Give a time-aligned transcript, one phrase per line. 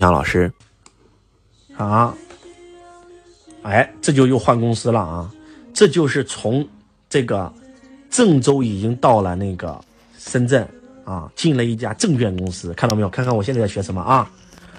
[0.00, 0.50] 杨老师，
[1.76, 2.14] 啊，
[3.62, 5.30] 哎，这就又换公司了啊！
[5.74, 6.66] 这就是从
[7.10, 7.52] 这个
[8.08, 9.78] 郑州已经到了那个
[10.18, 10.66] 深圳
[11.04, 13.10] 啊，进了一家证券公司，看到没有？
[13.10, 14.30] 看看我现在在学什么啊？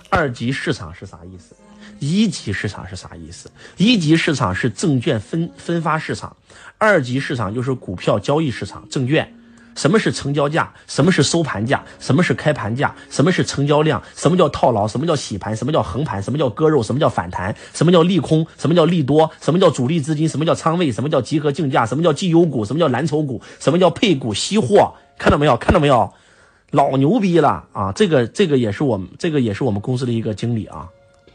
[0.09, 1.55] 二级市场是啥意思？
[1.99, 3.47] 一级市场是啥意思？
[3.77, 6.35] 一级市场是证券分分发市场，
[6.79, 9.31] 二级市场就是股票交易市场，证券。
[9.75, 10.71] 什么是成交价？
[10.87, 11.83] 什么是收盘价？
[11.99, 12.93] 什么是开盘价？
[13.09, 14.01] 什么是成交量？
[14.15, 14.87] 什么叫套牢？
[14.87, 15.55] 什么叫洗盘？
[15.55, 16.21] 什么叫横盘？
[16.21, 16.83] 什么叫割肉？
[16.83, 17.55] 什么叫反弹？
[17.73, 18.45] 什么叫利空？
[18.57, 19.29] 什么叫利多？
[19.41, 20.27] 什么叫主力资金？
[20.27, 20.91] 什么叫仓位？
[20.91, 21.85] 什么叫集合竞价？
[21.85, 22.65] 什么叫绩优股？
[22.65, 23.41] 什么叫蓝筹股？
[23.59, 24.93] 什么叫配股吸货？
[25.17, 25.55] 看到没有？
[25.57, 26.11] 看到没有？
[26.71, 27.91] 老牛逼了啊！
[27.91, 30.87] 这个这个也是我们这个也是我们公司的一个经理啊，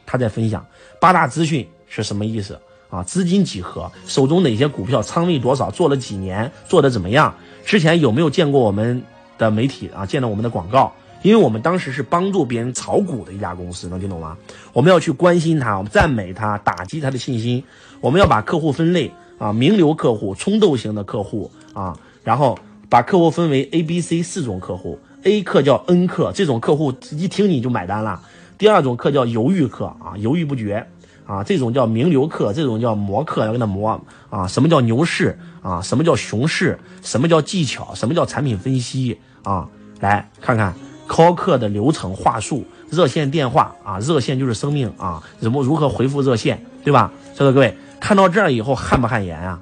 [0.06, 0.64] 他在分享
[0.98, 2.58] 八大资讯是什么意思
[2.90, 3.02] 啊？
[3.02, 3.90] 资金几何？
[4.06, 5.02] 手中哪些股票？
[5.02, 5.70] 仓位多少？
[5.70, 6.50] 做了几年？
[6.68, 7.34] 做的怎么样？
[7.64, 9.02] 之前有没有见过我们
[9.38, 10.06] 的媒体啊？
[10.06, 10.92] 见到我们的广告？
[11.22, 14.36] 因为我们当时是帮助别人炒股的一家公司，能听懂吗？
[14.72, 17.64] 我们要去关心他，我们赞美他，打击他的信心。
[18.00, 22.56] 我们要把客户分类啊，名流客户、冲动型的客户啊，然后
[22.88, 24.98] 把客户分为 A、B、C 四种客户。
[25.24, 28.20] A 客叫 N 客，这种客户一听你就买单了。
[28.58, 30.86] 第二种客叫犹豫客啊，犹豫不决
[31.26, 34.46] 啊，这种叫名流客，这种叫磨客，要跟他磨啊。
[34.46, 35.82] 什么叫牛市啊？
[35.82, 36.78] 什么叫熊市？
[37.02, 37.94] 什么叫技巧？
[37.94, 39.68] 什么叫产品分析啊？
[40.00, 40.74] 来看看
[41.08, 47.10] call 客的流程话术，热线电话啊，热线就是生命啊，怎么如何回复热线，对吧？
[47.32, 49.60] 在座各位看到这儿以后汗不汗颜啊？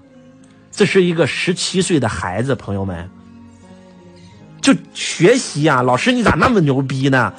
[0.71, 3.09] 这是一个十七岁的孩子，朋友们。
[4.61, 7.35] 就学习啊，老师你咋那么牛逼呢？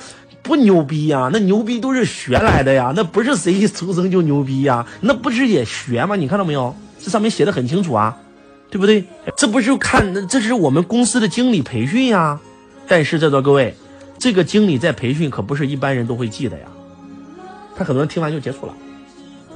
[0.46, 6.16] 不牛逼呀，那牛逼都是学来的呀，那不是谁一出生就牛逼呀，那不是也学吗？
[6.16, 6.76] 你看到没有？
[7.02, 8.16] 这上面写的很清楚啊，
[8.70, 9.04] 对不对？
[9.36, 12.40] 这不是看，这是我们公司的经理培训呀。
[12.88, 13.76] 但是在座各位，
[14.20, 16.68] 这个经理在培训可不是一般人都会记的呀，
[17.76, 18.74] 他很多人听完就结束了，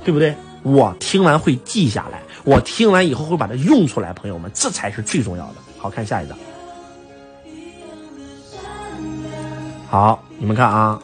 [0.03, 0.33] 对不对？
[0.63, 5.55] 我听完会记下来，我听完以后会把它用出来，朋友们，这才是最重要的。
[5.77, 6.35] 好看下一张。
[9.89, 10.99] 好，你们看啊，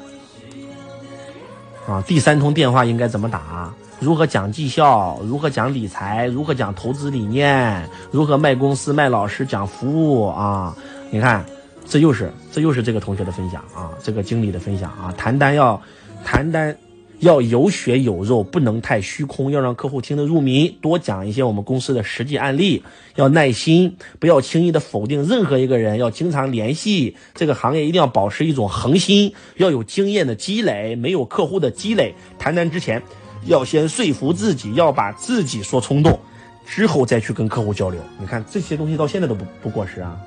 [1.88, 3.74] 啊，第三通电话应该怎么打？
[4.00, 5.18] 如何讲绩效？
[5.24, 6.28] 如何讲理财？
[6.28, 7.90] 如何讲投资理念？
[8.12, 10.76] 如何卖公司、卖老师、讲服务啊？
[11.10, 11.44] 你看，
[11.88, 15.82] 这又是这又是这个同学的分享啊，这个经理的分享啊，谈单要
[16.24, 16.78] 谈单。
[17.20, 20.68] 要有血有肉，不能太虚空，要让客户听得入迷。
[20.82, 22.84] 多讲一些我们公司的实际案例，
[23.16, 27.16] 要耐心，不要轻易的否定任何一个人，要经常联系。
[27.34, 33.02] 这个行业一定要保持一种恒心，要有经验的积累，没有客户的积累，谈单之前
[33.46, 36.20] 要先说服自己，要把自己说冲动，
[36.66, 38.00] 之后再去跟客户交流。
[38.20, 40.18] 你看这些东西到现在都不不过时啊，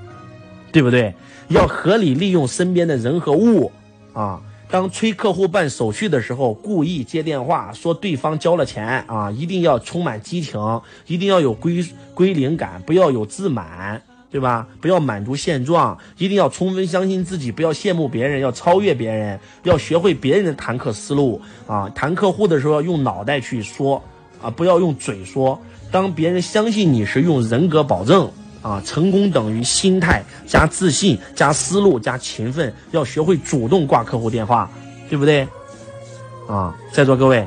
[0.72, 1.14] 对不对？
[1.48, 3.70] 要合理利用身边的人和物
[4.12, 4.40] 啊。
[4.70, 10.60] 当催客户办手续的时候，故意接电话说对方交了钱啊，一定要充满激情，
[11.06, 11.82] 一定要有归
[12.14, 14.66] 归零感，不要有自满，对吧？
[14.82, 21.88] 不要满足现状，一定要充分相信自己，不要羡慕别人，要超越别人，要学会别人的谈客思路啊！
[21.94, 24.02] 谈客户的时候要用脑袋去说
[24.42, 25.58] 啊，不要用嘴说。
[25.90, 28.30] 当别人相信你时，用人格保证。
[28.60, 34.68] 啊，成功等于心态加自信加思路加勤奋，要学会主动挂客户电话，
[35.08, 35.46] 对不对？
[36.48, 37.46] 啊，在座各位，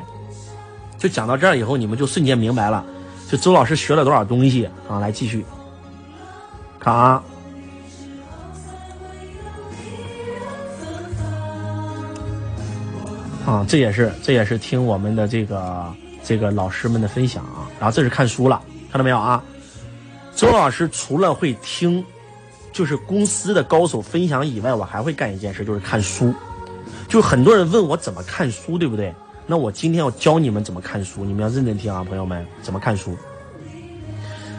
[0.96, 2.84] 就讲到这儿以后，你们就瞬间明白了，
[3.28, 4.98] 就周老师学了多少东西啊！
[5.00, 5.44] 来继续
[6.78, 7.22] 看啊，
[13.44, 15.92] 啊，这也是这也是听我们的这个
[16.24, 19.42] 这个老师们的分享啊，然后这是看书了，看到没有啊？
[20.34, 22.04] 周老师除了会听，
[22.72, 26.32] 就是公司的高手分享以外，我还会干一件事，就是看书。
[27.08, 29.14] 就很多人问我怎么看书，对不对？
[29.46, 33.16] 那我今天要教你们怎么看书，你们要认真听啊，朋友们，怎么看书？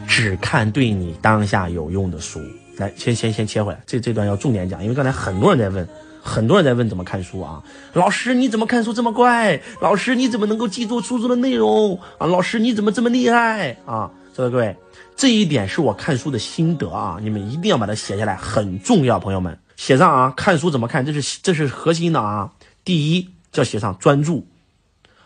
[0.08, 2.40] 只看对你当下有用的书。
[2.78, 5.88] 来，先先先切回来，这这段要重点讲，因为刚才很多人在问，
[6.22, 7.64] 很多人在问怎么看书啊？
[7.94, 9.60] 老师你怎么看书这么快？
[9.80, 12.28] 老师你怎么能够记住书中的内容啊？
[12.28, 14.12] 老师你怎么这么厉害啊？
[14.32, 14.76] 在座各位。
[15.16, 20.34] 这一点是我看书的心得啊，你们一定要把它写下来，很重要，朋友们写上啊。
[20.36, 21.06] 看书怎么看？
[21.06, 22.54] 这是这是核心的啊。
[22.84, 24.48] 第一叫写上专注，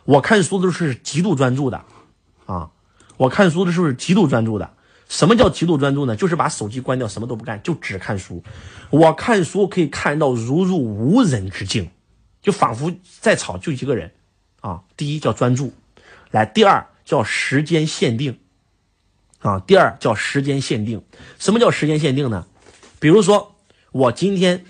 [0.03, 1.83] 我看书都是极度专注的
[2.45, 2.69] 啊。
[3.17, 4.71] 我看书的时候是极度专注的。
[5.09, 6.17] 什么叫极度专注呢？
[6.17, 8.43] 就是把手机关掉，什么都不干，就只看书。
[8.89, 11.89] 我看书可以看到如入无人之境，
[12.41, 14.11] 就仿佛在场就一个人
[14.59, 14.81] 啊。
[14.97, 15.73] 第一叫专注，
[16.29, 18.37] 来，第二叫时间限定。
[19.39, 21.01] 啊，第二叫时间限定。
[21.37, 22.45] 什么叫时间限定呢？
[22.99, 23.55] 比如说，
[23.91, 24.65] 我今天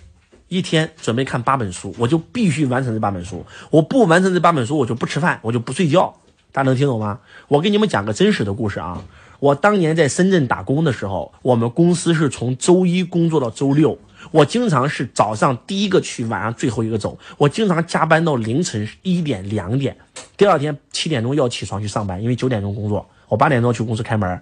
[0.49, 3.45] 一天准备看八本书，我就必须完成这八本书。
[3.69, 6.13] 我不完成这八本书，我就不吃饭，我就不睡觉。
[6.51, 7.19] 大家能听懂吗？
[7.47, 9.03] 我给你们讲个真实的故事啊。
[9.39, 13.97] 我当年在深圳打工的时候，我们公司是从周一工作到周六，
[14.31, 17.17] 我经常是早上第一个去，晚上最后一个走。
[17.37, 19.95] 我经常加班到凌晨一点、两点，
[20.35, 24.41] 第二天七点钟要起床去上班，因为九点钟工作，我八点钟去公司开门。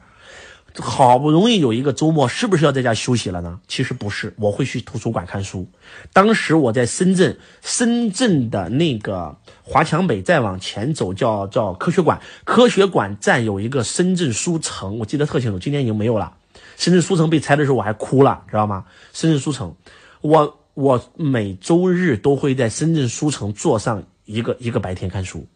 [0.78, 3.60] 好不容易有一个周末，是不是要在家休息了呢？
[3.68, 5.70] 其实不是，我会去图书馆看书。
[6.12, 12.20] 当时我在深圳，深圳的那个华强北再往前走，叫叫科学馆。
[12.44, 15.60] 科学馆站有一个深圳书城，我记得特清楚。
[15.60, 16.36] 今天已经没有了。
[16.76, 18.84] 深圳书城被拆的时候，我还哭了，知道吗？
[19.14, 19.74] 深圳书城，
[20.20, 25.48] 我我每周日都会在深圳书城坐上一个一个白天看书，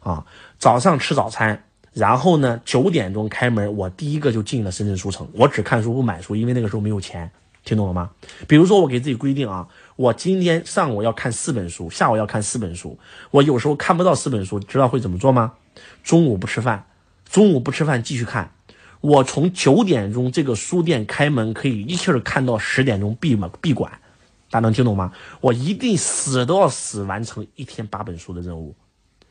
[0.00, 0.26] 啊，
[0.58, 1.62] 早上吃早餐。
[1.96, 5.26] 然后呢，九点钟开门，我第一个就进了深圳书城。
[5.32, 7.30] 我只看书不买书，因为那个时候没有钱，
[7.64, 8.10] 听懂了吗？
[8.46, 9.66] 比如说，我给自己规定啊，
[9.96, 12.98] 我今天上午要看四本书，下午要看四本书。
[13.30, 15.54] 我有时候看不到四本书，知道会怎么做吗？
[16.04, 16.84] 中午不吃饭，
[17.30, 18.52] 中午不吃饭继续看。
[19.00, 23.90] 我从九点钟这个书店开门，可以一气儿看到十点钟闭门闭馆。
[24.50, 25.10] 大家能听懂吗？
[25.40, 28.74] 我一定死都要死完成一天八本书的任务，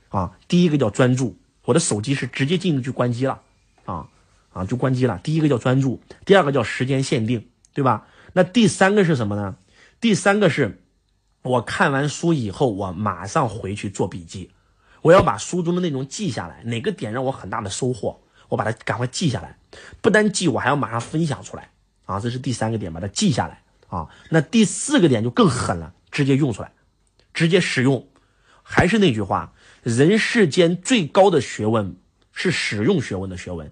[0.10, 1.38] 啊，第一个叫专注。
[1.66, 3.42] 我的手机是直接进去关机了，
[3.86, 4.08] 啊
[4.54, 5.20] 啊就关机了。
[5.24, 8.08] 第一个叫专注，第二个叫时间限定，对吧？
[8.34, 9.56] 那第三个是什么呢？
[10.00, 10.84] 第三个是，
[11.42, 14.52] 我看完书以后，我马上回去做笔记，
[15.02, 19.58] 我要把书中的内容记下来，哪个点让我很大的收获，我把它赶快记下来。
[20.02, 21.72] 不单记，我还要马上分享出来，
[22.06, 24.08] 啊，这是第三个点，把它记下来啊。
[24.30, 26.72] 那第四个点就更狠了，直接用出来，
[27.34, 28.08] 直接使用。
[28.62, 29.54] 还是那句话。
[29.86, 31.96] 人世间最高的学问
[32.34, 33.72] 是使用学问的学问，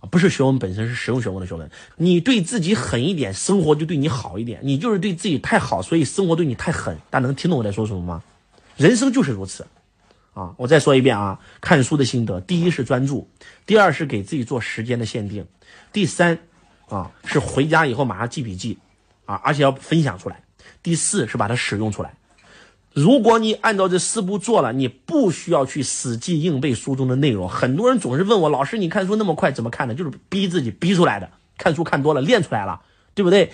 [0.00, 1.70] 啊，不是学问本身，是使用学问的学问。
[1.96, 4.60] 你对自己狠一点，生活就对你好一点。
[4.62, 6.94] 你就是对自己太好，所以生活对你太狠。
[7.08, 8.22] 大家能听懂我在说什么吗？
[8.76, 9.66] 人生就是如此，
[10.34, 13.26] 啊，我再说一遍啊，看书的心得：第一是专注，
[13.64, 15.46] 第二是给自己做时间的限定，
[15.90, 16.38] 第三，
[16.90, 18.78] 啊，是回家以后马上记笔记，
[19.24, 20.42] 啊，而且要分享出来，
[20.82, 22.14] 第四是把它使用出来。
[22.92, 27.48] 如果你按照这四步做了，你不需要去死记硬背书中的内容。
[27.48, 29.94] 很多人总是问我，老师，你看书那么快，怎么看的？
[29.94, 31.30] 就是逼自己逼出来的。
[31.56, 32.80] 看书看多了，练出来了，
[33.14, 33.52] 对不对？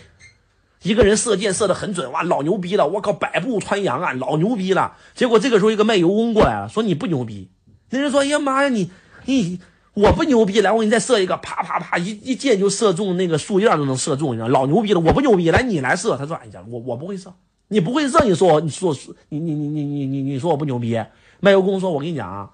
[0.82, 2.86] 一个人射箭射的很准，哇，老牛逼了！
[2.86, 4.96] 我靠，百步穿杨啊，老牛逼了。
[5.14, 7.50] 结果这个时候一个卖油翁过来了，说你不牛逼。
[7.90, 8.90] 那人说，哎呀妈呀，你
[9.24, 9.60] 你
[9.94, 15.00] 我不牛逼，来我给你再射一个，啪啪啪，一一箭就射中那个树叶都能射中，你知道，老牛逼了。
[15.00, 16.16] 我不牛逼，来你来射。
[16.16, 17.34] 他说，哎呀，我我不会射。
[17.68, 18.96] 你不会射，你说我你说
[19.28, 21.00] 你你你你你你你说我不牛逼？
[21.40, 22.50] 卖油工说，我跟你讲啊，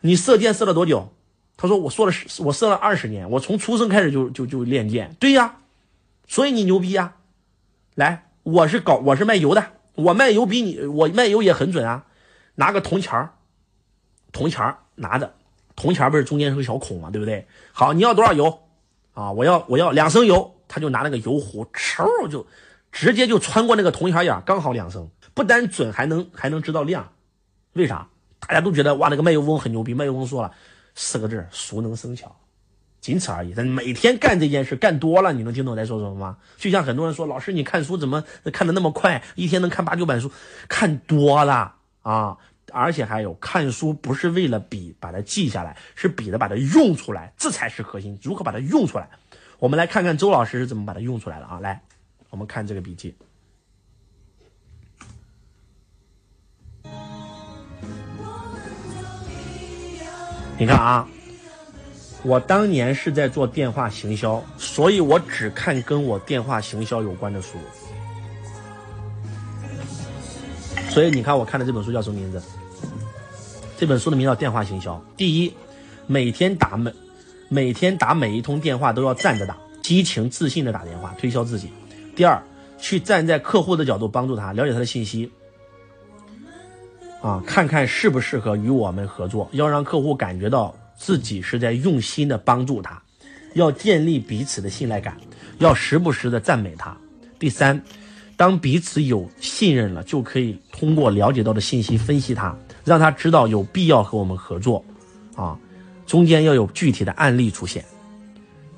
[0.00, 1.12] 你射箭射了多久？
[1.56, 2.12] 他说我说了，
[2.44, 5.14] 我射了二十年，我从出生开始就就就练箭。
[5.18, 5.56] 对呀，
[6.28, 7.16] 所以你牛逼呀！
[7.96, 12.06] 来，我是搞我是卖油的，我卖油比你我卖油也很准啊。
[12.54, 13.34] 拿个铜钱儿，
[14.30, 15.34] 铜钱儿拿着，
[15.74, 17.46] 铜钱不是中间是个小孔嘛，对不对？
[17.72, 18.60] 好，你要多少油
[19.14, 19.32] 啊？
[19.32, 22.46] 我要我要两升油，他就拿那个油壶，嗖就。
[22.92, 27.12] 直接就穿过那个铜钱眼，刚好两升，不单准，还能还能知道量。
[27.74, 28.08] 为啥？
[28.40, 29.94] 大家都觉得哇，那个卖油翁很牛逼。
[29.94, 30.52] 卖油翁说了
[30.94, 32.34] 四个字：熟能生巧，
[33.00, 33.52] 仅此而已。
[33.52, 36.36] 他每天干这件事干多了，你能听懂我在说什么吗？
[36.56, 39.22] 就像很多人说，老师你看书怎么看的那么快？
[39.34, 40.30] 一天能看八九本书，
[40.68, 42.36] 看多了啊！
[42.72, 48.18] 而且还有看书不是为了笔把它记下来，是笔的把它用出来，这才是核心。
[48.22, 49.08] 如何把它用出来？
[49.58, 51.58] 我们来看看周老师是怎么把它用出来的啊！
[51.60, 51.82] 来。
[52.30, 53.14] 我们看这个笔记，
[60.58, 61.08] 你看啊，
[62.22, 67.58] 我当年是在做电话行销，所以我只看跟我电话行销有关的书。
[70.90, 72.42] 所以你看，我看的这本书叫什么名字？
[73.76, 74.94] 这本书的名字叫《电话行销》。
[75.16, 75.54] 第一，
[76.06, 76.92] 每天打每
[77.48, 81.70] 每天打每一通电话都要站着打，激情自信的打电话，推销自己。
[82.18, 82.42] 第二，
[82.80, 85.30] 去站在客户的角度帮助他了解他的信息，
[87.22, 93.00] 啊，看看适不适合与我们合作，要让客户感觉到自己是在用心的帮助他，
[93.54, 95.16] 要建立彼此的信赖感，
[95.58, 96.96] 要时不时的赞美他。
[97.38, 97.80] 第三，
[98.36, 102.52] 当彼此有信任了，就可以通过了解到的信息分析他，
[102.84, 104.84] 让他知道有必要和我们合作，
[105.36, 105.56] 啊，
[106.04, 107.84] 中间要有具体的案例出现，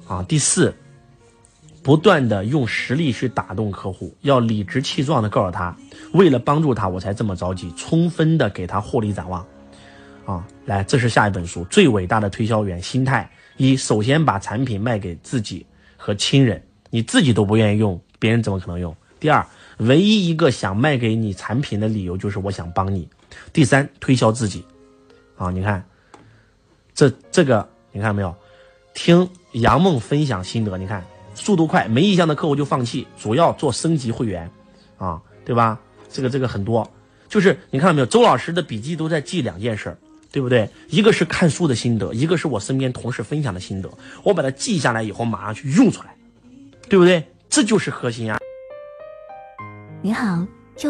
[0.07, 0.75] 啊，第四。
[1.83, 5.75] 不断的用实力去打动客户，要理直气壮的告诉他，
[6.13, 9.45] 为了帮助他，我才这么着急，充分的给他获利展望。
[10.27, 18.95] 啊，来，这是下一本书最伟大的推销员心态：一，首先把产品卖给自己和亲人，你自己都不愿意用，别人怎么可能用？
[19.19, 19.45] 第二，
[19.79, 23.09] 唯一一个想卖给你产品的理由就是我想帮你。
[23.53, 24.65] 第三，推销自己，
[25.37, 25.85] 啊，你看，
[26.95, 28.35] 这这个你看没有？
[28.93, 31.05] 听杨梦分享心得，你看
[31.41, 34.49] 速度快，没意向的客户就放弃，主要做升级会员，
[34.99, 35.81] 啊，对吧？
[36.09, 36.89] 这个这个很多，
[37.29, 38.07] 就是你看到没有？
[38.07, 39.99] 周老师的笔记都在记两件事儿，
[40.31, 40.69] 对不对？
[40.89, 43.91] 一个是看书的心得，一个是我身边同事分享的心得，
[44.23, 46.15] 我把它记下来以后，马上去用出来，
[46.89, 47.25] 对不对？
[47.49, 48.39] 这就是核心啊！
[50.03, 50.47] 你好。